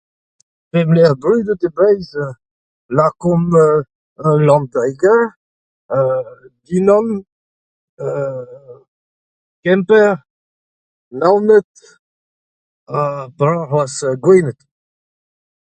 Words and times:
Pemp 0.71 0.89
lec'h 0.95 1.19
brudet 1.21 1.61
e 1.67 1.69
Breizh. 1.77 2.21
Lakomp, 2.97 3.51
euh, 4.25 4.37
Landreger, 4.47 5.21
euh 5.97 6.31
Dinan, 6.65 7.07
euh 8.05 8.79
Kemper 9.63 10.11
Naoned 11.19 11.71
ha 12.91 13.01
petra 13.37 13.59
c'hoazh 13.69 14.05
Gwened. 14.23 14.59